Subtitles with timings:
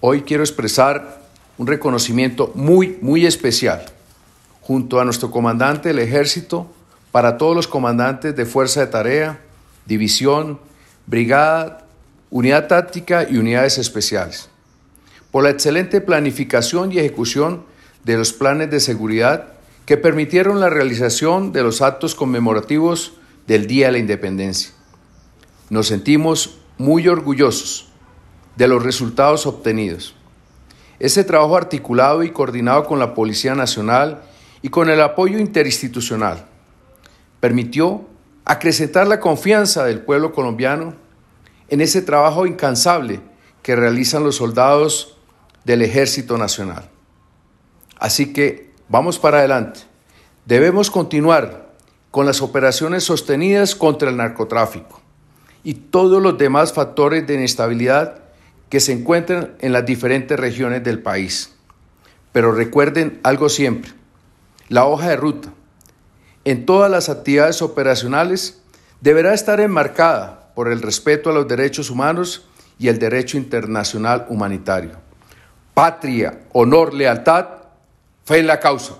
[0.00, 1.22] Hoy quiero expresar
[1.56, 3.84] un reconocimiento muy, muy especial
[4.60, 6.70] junto a nuestro comandante del ejército
[7.10, 9.40] para todos los comandantes de fuerza de tarea,
[9.86, 10.60] división,
[11.06, 11.84] brigada,
[12.30, 14.50] unidad táctica y unidades especiales,
[15.32, 17.64] por la excelente planificación y ejecución
[18.04, 19.48] de los planes de seguridad
[19.84, 23.14] que permitieron la realización de los actos conmemorativos
[23.48, 24.70] del Día de la Independencia.
[25.70, 27.88] Nos sentimos muy orgullosos
[28.58, 30.16] de los resultados obtenidos.
[30.98, 34.20] Ese trabajo articulado y coordinado con la Policía Nacional
[34.62, 36.44] y con el apoyo interinstitucional
[37.38, 38.04] permitió
[38.44, 40.96] acrecentar la confianza del pueblo colombiano
[41.68, 43.20] en ese trabajo incansable
[43.62, 45.16] que realizan los soldados
[45.64, 46.90] del Ejército Nacional.
[48.00, 49.82] Así que vamos para adelante.
[50.46, 51.68] Debemos continuar
[52.10, 55.00] con las operaciones sostenidas contra el narcotráfico
[55.62, 58.27] y todos los demás factores de inestabilidad
[58.68, 61.54] que se encuentran en las diferentes regiones del país.
[62.32, 63.92] Pero recuerden algo siempre,
[64.68, 65.48] la hoja de ruta
[66.44, 68.62] en todas las actividades operacionales
[69.00, 72.46] deberá estar enmarcada por el respeto a los derechos humanos
[72.78, 74.92] y el derecho internacional humanitario.
[75.74, 77.46] Patria, honor, lealtad,
[78.24, 78.94] fe en la causa.